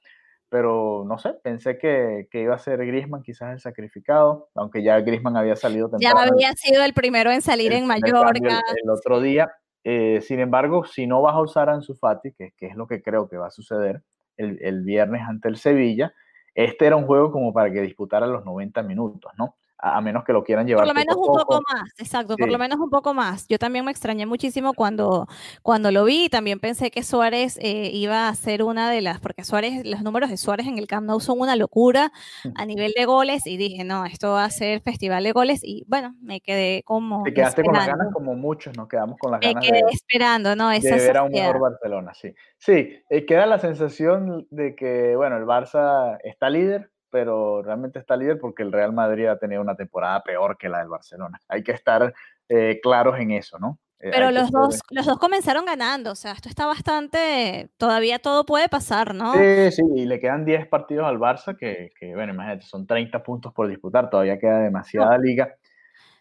[0.50, 5.00] pero no sé, pensé que, que, iba a ser Grisman quizás el sacrificado, aunque ya
[5.00, 6.20] Grisman había salido temprano.
[6.20, 8.60] Ya había sido el primero en salir en Mallorca.
[8.82, 9.50] el, otro día,
[9.82, 13.02] eh, sin embargo, si no vas a usar a Ansu Fati, que, es lo que
[13.02, 14.02] creo que va a suceder
[14.42, 16.12] el, viernes ante el Sevilla,
[16.54, 19.56] este era un juego como para que disputara los 90 minutos, ¿no?
[19.82, 20.84] A menos que lo quieran llevar.
[20.84, 23.48] Por lo menos un poco más, exacto, por lo menos un poco más.
[23.48, 25.26] Yo también me extrañé muchísimo cuando,
[25.62, 29.42] cuando lo vi, también pensé que Suárez eh, iba a ser una de las, porque
[29.42, 32.12] Suárez, los números de Suárez en el Camp Nou son una locura
[32.44, 32.52] mm.
[32.54, 35.84] a nivel de goles y dije, no, esto va a ser festival de goles y
[35.88, 37.24] bueno, me quedé como...
[37.24, 39.56] Te quedaste con las ganas como muchos, nos quedamos con las ganas.
[39.56, 40.70] Me quedé esperando, ¿no?
[40.70, 42.32] Esa de ver a un mejor Barcelona, sí.
[42.58, 48.16] Sí, eh, queda la sensación de que, bueno, el Barça está líder, pero realmente está
[48.16, 51.38] líder porque el Real Madrid ha tenido una temporada peor que la del Barcelona.
[51.48, 52.12] Hay que estar
[52.48, 53.78] eh, claros en eso, ¿no?
[54.00, 58.44] Eh, pero los dos, los dos comenzaron ganando, o sea, esto está bastante, todavía todo
[58.44, 59.32] puede pasar, ¿no?
[59.34, 63.22] Sí, sí, y le quedan 10 partidos al Barça, que, que bueno, imagínate, son 30
[63.22, 65.54] puntos por disputar, todavía queda demasiada liga,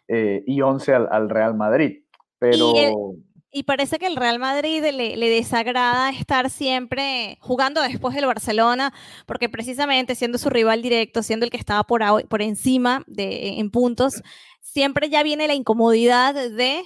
[0.07, 2.03] eh, y 11 al, al, Real Madrid.
[2.37, 2.93] Pero y
[3.63, 8.93] parece que el Real Madrid le, desagrada estar siempre jugando después del Barcelona,
[9.25, 13.69] porque precisamente siendo su rival directo, siendo el que estaba por, por encima de, en
[13.69, 14.23] puntos,
[14.61, 16.83] siempre ya viene la incomodidad de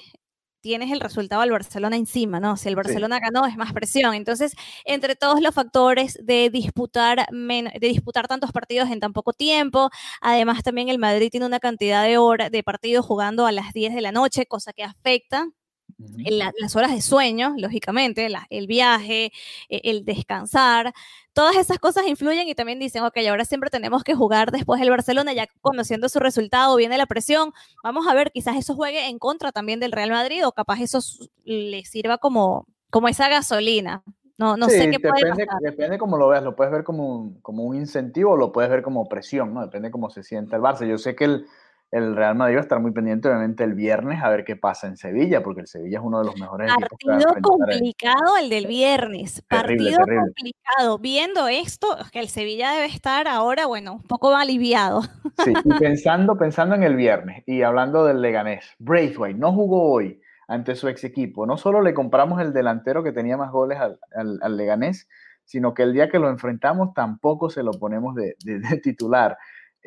[0.66, 2.58] tienes el resultado del Barcelona encima, ¿no?
[2.58, 4.16] Si el Barcelona ganó, es más presión.
[4.16, 9.92] Entonces, entre todos los factores de disputar, de disputar tantos partidos en tan poco tiempo,
[10.22, 13.94] además también el Madrid tiene una cantidad de horas de partidos jugando a las 10
[13.94, 15.50] de la noche, cosa que afecta
[15.98, 19.32] las horas de sueño, lógicamente, el viaje,
[19.70, 20.94] e, el descansar,
[21.34, 24.90] todas esas cosas influyen y también dicen, ok, ahora siempre tenemos que jugar después el
[24.90, 27.54] Barcelona, ya conociendo su resultado, viene la presión,
[27.84, 31.00] vamos a ver, quizás eso juegue en contra también del Real Madrid o capaz eso
[31.44, 34.04] le sirva como, como esa gasolina.
[34.38, 35.62] No, no sé qué puede depende, pasar.
[35.62, 38.70] Depende cómo lo veas, lo puedes ver como un, como un incentivo o lo puedes
[38.70, 39.62] ver como presión, ¿no?
[39.62, 40.86] Depende cómo se sienta el Barça.
[40.86, 41.48] Yo sé que el,
[41.92, 44.88] el Real Madrid va a estar muy pendiente, obviamente, el viernes a ver qué pasa
[44.88, 47.32] en Sevilla, porque el Sevilla es uno de los mejores Partido equipos.
[47.32, 49.42] Partido complicado el del viernes.
[49.48, 50.98] partido complicado.
[51.00, 55.04] Viendo esto, que el Sevilla debe estar ahora, bueno, un poco aliviado.
[55.44, 60.22] Sí, y pensando, pensando en el viernes y hablando del Leganés, Braithwaite no jugó hoy
[60.48, 61.46] ante su ex equipo.
[61.46, 65.08] No solo le compramos el delantero que tenía más goles al, al, Leganés,
[65.44, 68.36] sino que el día que lo enfrentamos tampoco se lo ponemos de
[68.84, 69.38] titular.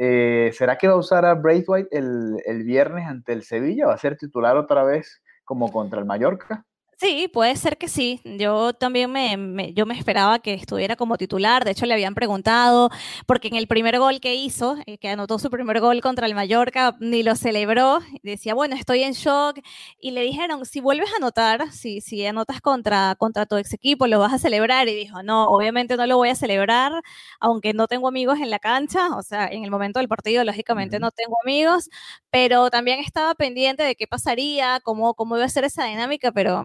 [0.01, 3.89] Eh, ¿Será que va a usar a Braithwaite el, el viernes ante el Sevilla?
[3.89, 6.65] ¿Va a ser titular otra vez como contra el Mallorca?
[7.01, 8.21] Sí, puede ser que sí.
[8.25, 11.65] Yo también me, yo me esperaba que estuviera como titular.
[11.65, 12.91] De hecho, le habían preguntado,
[13.25, 16.35] porque en el primer gol que hizo, eh, que anotó su primer gol contra el
[16.35, 18.01] Mallorca, ni lo celebró.
[18.25, 19.61] Decía, bueno, estoy en shock.
[20.01, 24.09] Y le dijeron, si vuelves a anotar, si, si anotas contra, contra tu ex equipo,
[24.09, 24.89] lo vas a celebrar.
[24.89, 26.91] Y dijo, no, obviamente no lo voy a celebrar,
[27.39, 29.17] aunque no tengo amigos en la cancha.
[29.17, 31.91] O sea, en el momento del partido, lógicamente no tengo amigos,
[32.31, 36.65] pero también estaba pendiente de qué pasaría, cómo, cómo iba a ser esa dinámica, pero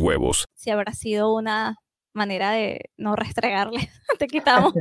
[0.00, 0.46] huevos.
[0.54, 1.76] Si habrá sido una
[2.16, 3.88] manera de no restregarle.
[4.18, 4.72] te quitamos,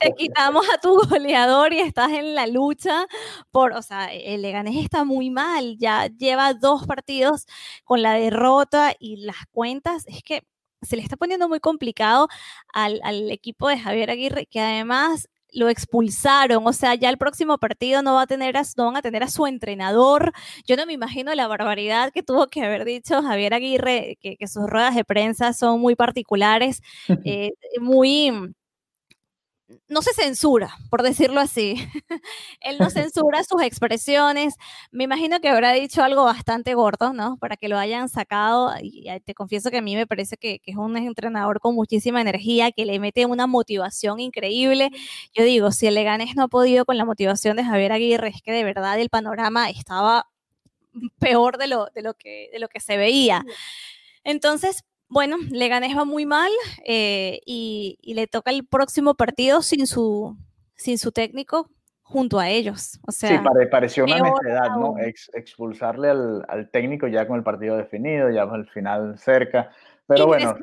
[0.00, 3.06] te quitamos a tu goleador y estás en la lucha
[3.52, 7.46] por, o sea, el Leganés está muy mal, ya lleva dos partidos
[7.84, 10.42] con la derrota y las cuentas, es que
[10.82, 12.28] se le está poniendo muy complicado
[12.72, 17.58] al, al equipo de Javier Aguirre, que además lo expulsaron, o sea, ya el próximo
[17.58, 20.32] partido no va a tener a, no van a tener a su entrenador.
[20.66, 24.66] Yo no me imagino la barbaridad que tuvo que haber dicho Javier Aguirre, que, sus
[24.66, 26.82] ruedas de prensa son muy particulares,
[27.24, 28.32] eh, muy
[29.88, 31.76] no se censura, por decirlo así.
[32.60, 34.54] Él no censura sus expresiones.
[34.90, 37.36] Me imagino que habrá dicho algo bastante gordo, ¿no?
[37.38, 38.72] Para que lo hayan sacado.
[38.80, 42.72] Y te confieso que a mí me parece que, es un entrenador con muchísima energía,
[42.72, 44.90] que le mete una motivación increíble.
[45.34, 48.42] Yo digo, si el Leganés no ha podido con la motivación de Javier Aguirre, es
[48.42, 50.26] que de verdad el panorama estaba
[51.18, 53.44] peor de lo, de lo, que, de lo que se veía.
[54.24, 56.50] Entonces, bueno, Leganés va muy mal
[56.84, 60.36] eh, y, le toca el próximo partido sin su,
[60.76, 61.70] sin su técnico
[62.02, 63.00] junto a ellos.
[63.06, 64.94] O sea, sí, pareció una necesidad, ¿no?
[65.34, 69.70] expulsarle al, técnico ya con el partido definido, ya el final cerca.
[70.06, 70.56] Pero bueno.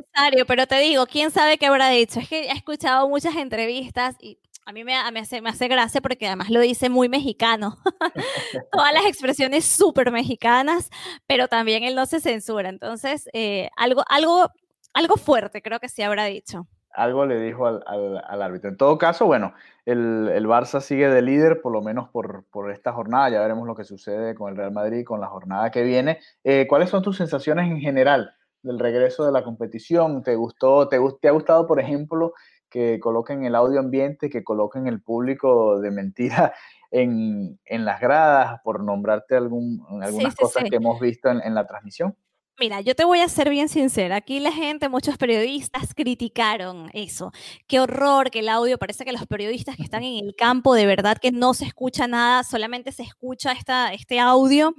[0.47, 2.19] pero te digo, quién sabe qué habrá dicho.
[2.19, 6.25] Es que he escuchado muchas entrevistas y a mí me, hace, me hace gracia porque
[6.25, 7.77] además lo dice muy mexicano.
[8.71, 10.89] Todas las expresiones súper mexicanas,
[11.27, 12.69] pero también él no se censura.
[12.69, 14.49] Entonces, eh, algo, algo,
[14.93, 16.67] algo fuerte creo que sí habrá dicho.
[16.93, 18.69] Algo le dijo al, árbitro.
[18.69, 19.53] En todo caso, bueno,
[19.85, 23.29] el, Barça sigue de líder, por lo menos por, esta jornada.
[23.29, 26.19] Ya veremos lo que sucede con el Real Madrid, con la jornada que viene.
[26.43, 30.23] Eh, ¿Cuáles son tus sensaciones en general del regreso de la competición?
[30.23, 30.95] ¿Te gustó, te
[31.27, 32.33] ha gustado, por ejemplo,
[32.75, 36.53] que coloquen el audio ambiente, que coloquen el público de mentira
[36.91, 41.65] en, en las gradas, por nombrarte algún, algunas cosas que hemos visto en, en la
[41.65, 42.17] transmisión?
[42.59, 44.17] Mira, yo te voy a ser bien sincera.
[44.17, 47.31] Aquí la gente, muchos periodistas criticaron eso.
[47.67, 50.85] Qué horror que el audio, parece que los periodistas que están en el campo, de
[50.85, 54.73] verdad que no se escucha nada, solamente se escucha esta, este audio.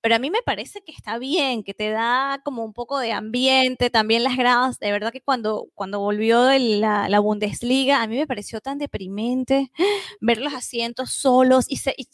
[0.00, 3.12] Pero a mí me parece que está bien, que te da como un poco de
[3.12, 8.16] ambiente, también las gradas, de verdad que cuando, cuando volvió la, la, Bundesliga, a mí
[8.16, 9.72] me pareció tan deprimente
[10.20, 12.08] ver los asientos solos y, se, y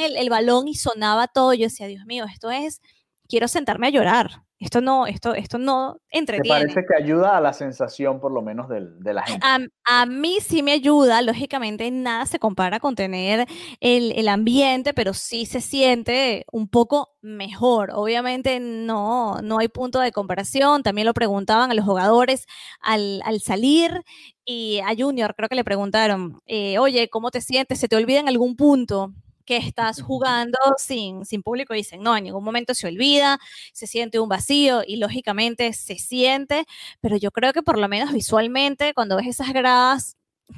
[0.00, 1.52] el, el balón y sonaba todo.
[1.54, 2.80] Yo decía, Dios mío, esto es,
[3.28, 4.45] quiero sentarme a llorar.
[4.58, 6.60] Esto no, esto, esto no entretiene.
[6.60, 9.46] Me parece que ayuda a la sensación, por lo menos, de, la gente.
[9.84, 13.46] A, mí sí me ayuda, lógicamente nada se compara con tener
[13.80, 17.90] el, el, ambiente, pero sí se siente un poco mejor.
[17.92, 20.82] Obviamente no, no hay punto de comparación.
[20.82, 22.46] También lo preguntaban a los jugadores
[22.80, 24.02] al, al salir
[24.48, 27.80] y a Junior, creo que le preguntaron, eh, oye, ¿cómo te sientes?
[27.80, 29.12] ¿Se te olvida en algún punto?
[29.46, 33.38] Que estás jugando sin, sin público dicen, no, en ningún momento se olvida,
[33.72, 36.66] se siente un vacío y lógicamente se siente,
[37.00, 40.16] pero yo creo que por lo menos visualmente, cuando ves esas gradas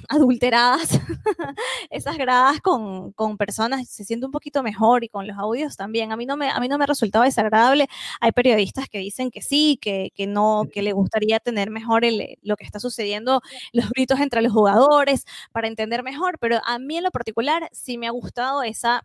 [0.09, 1.01] adulteradas,
[1.91, 6.13] esas gradas con, con, personas, se siente un poquito mejor y con los audios también.
[6.13, 7.89] A mí no me, a mí no me resultaba desagradable.
[8.21, 12.39] Hay periodistas que dicen que sí, que, que no, que le gustaría tener mejor el,
[12.43, 16.97] lo que está sucediendo, los gritos entre los jugadores para entender mejor, pero a mí
[16.97, 19.05] en lo particular sí me ha gustado esa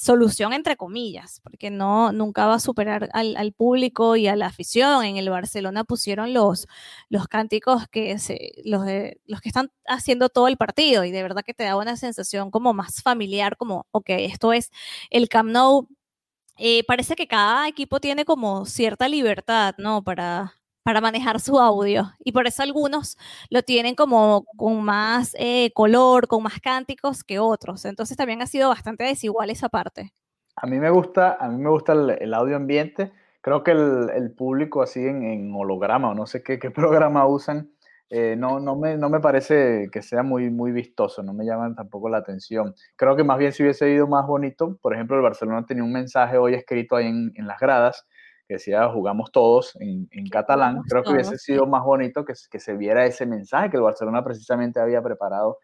[0.00, 5.04] solución entre comillas, porque no, nunca va a superar al, público y a la afición.
[5.04, 6.66] En el Barcelona pusieron los,
[7.10, 8.84] los cánticos que se, los,
[9.26, 12.50] los que están haciendo todo el partido y de verdad que te da una sensación
[12.50, 14.70] como más familiar, como, ok, esto es
[15.10, 15.88] el Camp Nou.
[16.58, 20.02] Eh, parece que cada equipo tiene como cierta libertad, ¿no?
[20.02, 20.59] Para,
[20.90, 22.10] para manejar su audio.
[22.24, 23.16] Y por eso algunos
[23.48, 27.84] lo tienen como con más eh, color, con más cánticos que otros.
[27.84, 30.12] Entonces también ha sido bastante desigual esa parte.
[30.56, 33.12] A mí me gusta, a mí me gusta el, audio ambiente.
[33.40, 37.70] Creo que el, público así en, holograma o no sé qué, qué programa usan,
[38.08, 41.76] eh, no, no, me, no me parece que sea muy, muy vistoso, no me llaman
[41.76, 42.74] tampoco la atención.
[42.96, 45.92] Creo que más bien si hubiese ido más bonito, por ejemplo, el Barcelona tenía un
[45.92, 48.08] mensaje hoy escrito ahí en, en las gradas
[48.50, 52.58] que decía jugamos todos en, en catalán, creo que hubiese sido más bonito que, que,
[52.58, 55.58] se viera ese mensaje que el Barcelona precisamente había preparado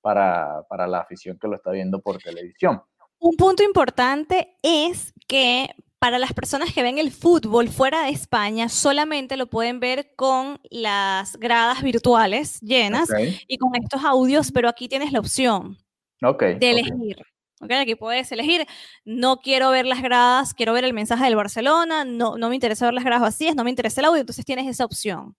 [0.00, 2.80] para, para la afición que lo está viendo por televisión.
[3.18, 8.70] Un punto importante es que para las personas que ven el fútbol fuera de España,
[8.70, 13.10] solamente lo pueden ver con las gradas virtuales llenas
[13.48, 15.76] y con estos audios, pero aquí tienes la opción
[16.22, 17.18] de elegir.
[17.60, 18.66] Aquí puedes elegir,
[19.04, 22.86] no quiero ver las gradas, quiero ver el mensaje del Barcelona, no, no me interesa
[22.86, 25.36] ver las gradas vacías, no me interesa el audio, entonces tienes esa opción.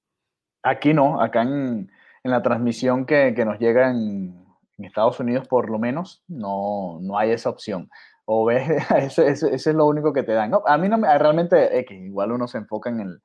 [0.62, 1.92] Aquí no, acá en,
[2.24, 4.46] en la transmisión que, que nos llega en,
[4.78, 7.90] en, Estados Unidos por lo menos, no, no hay esa opción.
[8.26, 10.52] O ves, ese, ese, es lo único que te dan.
[10.52, 13.22] No, a mí no me, realmente, que igual uno se enfoca en el,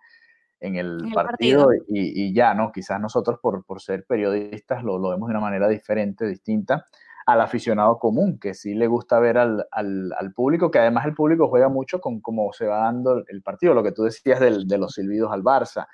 [0.61, 2.73] en el, partido, Y, y, ya, ¿no?
[2.73, 6.87] Quizás nosotros por, por ser periodistas lo, lo, vemos de una manera diferente, distinta
[7.27, 9.67] al aficionado común, que sí le gusta ver al,
[10.35, 13.83] público, que además el público juega mucho con cómo se va dando el partido, lo
[13.83, 15.87] que tú decías de los silbidos al Barça,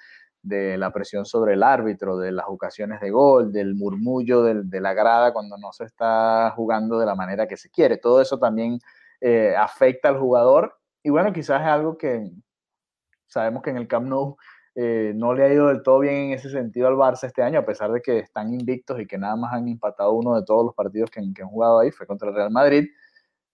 [0.43, 4.93] de la presión sobre el árbitro, de las ocasiones de gol, del murmullo de la
[4.93, 7.97] grada cuando no se está jugando de la manera que se quiere.
[7.97, 8.79] Todo eso también
[9.21, 12.31] eh, afecta al jugador y bueno, quizás es algo que
[13.27, 14.37] sabemos que en el Camp Nou
[14.75, 17.59] eh, no le ha ido del todo bien en ese sentido al Barça este año,
[17.59, 20.65] a pesar de que están invictos y que nada más han empatado uno de todos
[20.65, 22.89] los partidos que, han jugado ahí, fue contra el Real Madrid,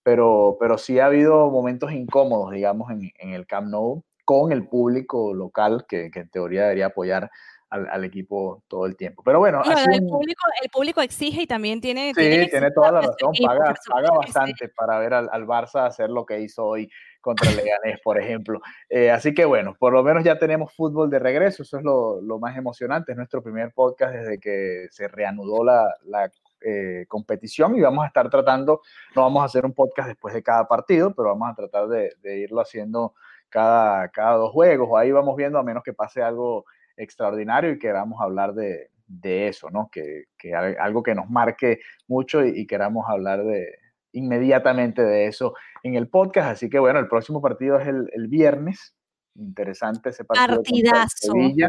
[0.02, 4.68] pero, pero sí ha habido momentos incómodos, digamos, en, en el Camp Nou con el
[4.68, 7.30] público local que, que en teoría debería apoyar
[7.70, 9.22] al, equipo todo el tiempo.
[9.22, 12.12] Pero bueno, el, público, el, público, exige y también tiene...
[12.14, 16.24] Sí, tiene, toda la razón, paga, paga bastante para ver al, al, Barça hacer lo
[16.24, 18.60] que hizo hoy contra Leganés, por ejemplo.
[18.88, 22.20] Eh, así que bueno, por lo menos ya tenemos fútbol de regreso, eso es lo,
[22.20, 27.80] lo más emocionante, es nuestro primer podcast desde que se reanudó la, eh, competición y
[27.80, 28.80] vamos a estar tratando,
[29.14, 32.10] no vamos a hacer un podcast después de cada partido, pero vamos a tratar de,
[32.38, 33.14] irlo haciendo
[33.48, 36.64] cada, cada dos juegos, o ahí vamos viendo a menos que pase algo
[36.96, 39.88] extraordinario y queramos hablar de, de eso, ¿no?
[39.90, 43.78] Que, que, algo que nos marque mucho y, queramos hablar de
[44.18, 46.50] inmediatamente de eso en el podcast.
[46.50, 48.94] Así que bueno, el próximo partido es el, el viernes.
[49.34, 50.56] Interesante ese partido.
[50.56, 51.32] Partidazo.
[51.32, 51.68] Sevilla,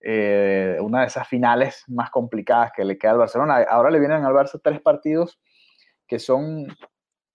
[0.00, 3.64] eh, una de esas finales más complicadas que le queda al Barcelona.
[3.68, 5.38] Ahora le vienen al Barça tres partidos
[6.06, 6.66] que son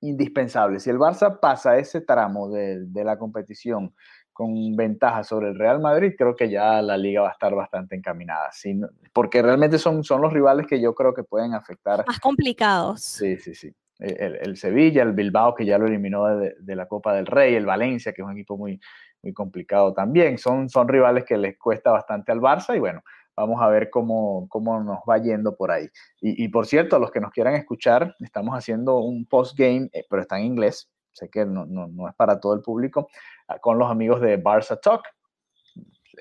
[0.02, 0.84] indispensables.
[0.84, 3.94] Si el Barça pasa ese tramo de, de la competición
[4.34, 7.96] con ventaja sobre el Real Madrid, creo que ya la liga va a estar bastante
[7.96, 8.50] encaminada.
[8.52, 8.78] ¿sí?
[9.14, 12.04] Porque realmente son, son los rivales que yo creo que pueden afectar.
[12.06, 13.02] Más complicados.
[13.02, 13.74] Sí, sí, sí.
[14.00, 17.56] El, el Sevilla, el Bilbao, que ya lo eliminó de, de, la Copa del Rey,
[17.56, 18.80] el Valencia, que es un equipo muy,
[19.24, 20.38] muy complicado también.
[20.38, 23.02] Son, son rivales que les cuesta bastante al Barça y bueno,
[23.36, 25.88] vamos a ver cómo, cómo nos va yendo por ahí.
[26.22, 30.06] Y, y, por cierto, a los que nos quieran escuchar, estamos haciendo un post-game, eh,
[30.10, 33.08] pero está en inglés, sé que no, no, no, es para todo el público,
[33.48, 35.04] ah, con los amigos de Barça Talk.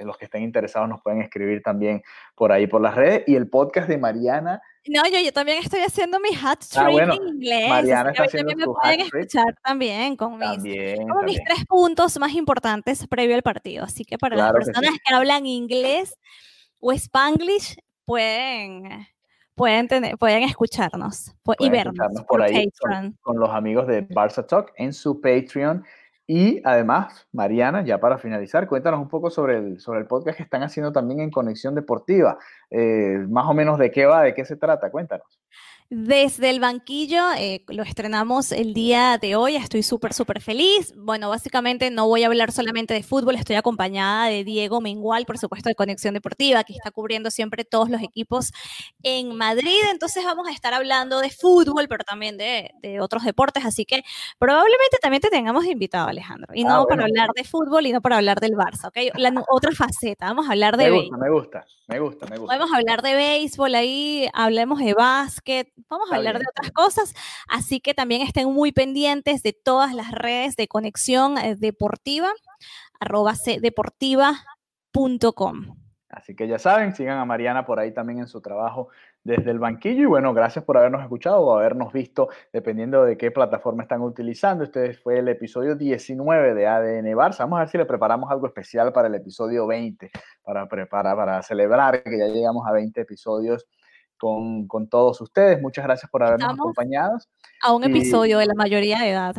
[0.00, 2.02] Los que estén interesados nos pueden escribir también
[2.35, 3.24] por ahí por las redes.
[3.26, 4.61] Y el podcast de Mariana.
[4.87, 7.68] No, yo, yo también estoy haciendo mi hat Ah, trick bueno, en inglés.
[7.68, 11.42] Mariana que está haciendo también me pueden escuchar también con mis, También, como mis también.
[11.46, 13.85] tres puntos más importantes previo al partido.
[13.85, 15.00] Así que para Claro las que personas sí.
[15.07, 16.16] que, hablan inglés
[16.80, 19.07] o spanglish, pueden,
[19.54, 23.87] pueden, tener, pueden escucharnos pu- y Pueden vernos escucharnos por ahí con, con los amigos
[23.87, 25.85] de Barça Talk en su Patreon.
[26.27, 30.42] Y además, Mariana, ya para finalizar, cuéntanos un poco sobre el, sobre el podcast que
[30.42, 32.38] están haciendo también en Conexión Deportiva.
[32.70, 35.38] Eh, más o menos de qué va, de qué se trata, cuéntanos.
[35.90, 40.94] Desde el banquillo, eh, lo estrenamos el día de hoy, estoy súper, súper feliz.
[40.96, 45.38] Bueno, básicamente no voy a hablar solamente de fútbol, estoy acompañada de Diego Mengual, por
[45.38, 48.50] supuesto, de Conexión Deportiva, que está cubriendo siempre todos los equipos
[49.02, 49.78] en Madrid.
[49.92, 54.02] Entonces vamos a estar hablando de fútbol, pero también de, de otros deportes, así que
[54.38, 56.54] probablemente también te tengamos invitado, Alejandro.
[56.54, 59.14] Y Ah, no para hablar de fútbol y no para hablar del Barça, ¿ok?
[59.16, 62.56] La otra faceta, vamos a hablar de Me gusta, me gusta, me gusta, me gusta.
[62.56, 67.14] Podemos hablar de béisbol ahí, hablemos de básquet, vamos a hablar de otras cosas,
[67.48, 72.33] así que también estén muy pendientes de todas las redes de conexión eh, deportiva,
[73.00, 75.85] arroba cdeportiva.com.
[76.14, 78.88] Así que ya saben, sigan a Mariana por ahí también en su trabajo
[79.25, 80.02] desde el banquillo.
[80.02, 84.62] Y bueno, gracias por habernos escuchado o habernos visto, dependiendo de qué plataforma están utilizando.
[84.62, 87.40] Este fue el episodio 19 de ADN Barça.
[87.40, 90.10] Vamos a ver si le preparamos algo especial para el episodio 20,
[90.44, 93.66] para, preparar, para celebrar que ya llegamos a 20 episodios
[94.19, 95.60] con, con todos ustedes.
[95.60, 97.19] Muchas gracias por habernos Estamos- acompañado
[97.62, 99.35] A un episodio de la mayoría de edad.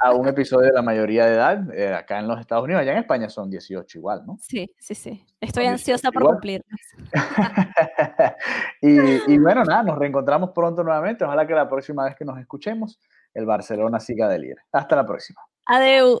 [0.00, 2.82] a un episodio de la mayoría de edad eh, acá en los Estados Unidos.
[2.82, 4.36] Allá en España son 18 igual, ¿no?
[4.40, 5.24] Sí, sí, sí.
[5.40, 6.80] Estoy ansiosa 18 por cumplirlos.
[8.82, 11.24] y, y bueno, nada, nos reencontramos pronto nuevamente.
[11.24, 12.98] Ojalá que la próxima vez que nos escuchemos,
[13.34, 14.58] el Barcelona siga de líder.
[14.72, 15.40] Hasta la próxima.
[15.66, 16.20] Adeu.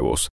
[0.01, 0.29] Skyros